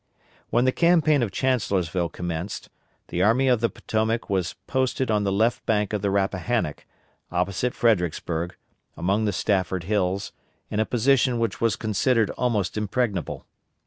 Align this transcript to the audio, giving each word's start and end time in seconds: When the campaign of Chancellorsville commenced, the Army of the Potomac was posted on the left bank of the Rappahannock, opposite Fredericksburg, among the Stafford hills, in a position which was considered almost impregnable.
When 0.49 0.65
the 0.65 0.71
campaign 0.71 1.21
of 1.21 1.29
Chancellorsville 1.31 2.09
commenced, 2.09 2.69
the 3.09 3.21
Army 3.21 3.47
of 3.47 3.59
the 3.59 3.69
Potomac 3.69 4.31
was 4.31 4.55
posted 4.65 5.11
on 5.11 5.25
the 5.25 5.31
left 5.31 5.63
bank 5.67 5.93
of 5.93 6.01
the 6.01 6.09
Rappahannock, 6.09 6.87
opposite 7.31 7.75
Fredericksburg, 7.75 8.55
among 8.97 9.25
the 9.25 9.31
Stafford 9.31 9.83
hills, 9.83 10.31
in 10.71 10.79
a 10.79 10.87
position 10.87 11.37
which 11.37 11.61
was 11.61 11.75
considered 11.75 12.31
almost 12.31 12.79
impregnable. 12.79 13.45